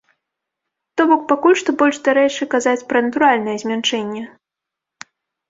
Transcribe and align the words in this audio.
То 1.01 1.05
бок 1.11 1.21
пакуль 1.31 1.57
што 1.63 1.75
больш 1.81 1.99
дарэчы 2.07 2.47
казаць 2.55 2.87
пра 2.95 2.99
натуральнае 3.09 3.55
змяншэнне. 3.67 4.23